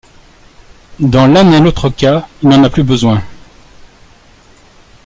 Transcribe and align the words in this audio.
Dans 0.99 1.27
l'un 1.27 1.51
et 1.51 1.59
l'autre 1.61 1.89
cas, 1.91 2.25
il 2.41 2.49
n'en 2.49 2.63
a 2.63 2.71
plus 2.71 2.81
besoin. 2.81 3.21